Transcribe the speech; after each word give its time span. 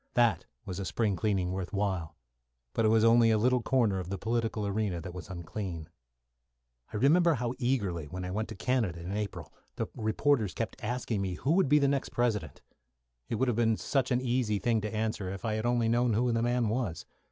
That 0.15 0.45
was 0.65 0.79
a 0.79 0.85
spring 0.85 1.15
cleaning 1.15 1.51
worth 1.51 1.71
while. 1.73 2.15
But 2.73 2.85
it 2.85 2.87
was 2.87 3.03
only 3.03 3.29
a 3.29 3.37
little 3.37 3.61
corner 3.61 3.99
of 3.99 4.09
the 4.09 4.17
political 4.17 4.65
arena 4.65 4.99
that 4.99 5.13
was 5.13 5.29
unclean. 5.29 5.89
I 6.91 6.97
remember 6.97 7.35
how 7.35 7.53
eagerly, 7.59 8.07
when 8.07 8.25
I 8.25 8.31
went 8.31 8.49
to 8.49 8.55
Canada 8.55 8.99
in 8.99 9.11
April, 9.15 9.53
the 9.75 9.85
reporters 9.95 10.55
kept 10.55 10.83
asking 10.83 11.21
me 11.21 11.35
who 11.35 11.51
would 11.51 11.69
be 11.69 11.77
the 11.77 11.87
next 11.87 12.09
President. 12.09 12.63
It 13.29 13.35
would 13.35 13.47
have 13.47 13.55
been 13.57 13.77
such 13.77 14.09
an 14.09 14.21
easy 14.21 14.57
thing 14.57 14.81
to 14.81 14.91
answer 14.91 15.29
if 15.29 15.45
I 15.45 15.53
had 15.53 15.67
only 15.67 15.87
known 15.87 16.13
who 16.13 16.31
the 16.31 16.41
man 16.41 16.69
was. 16.69 17.05